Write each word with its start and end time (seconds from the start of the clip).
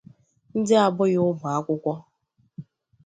ndị 0.57 0.73
abụghị 0.85 1.17
ụmụakwụkwọ 1.27 1.93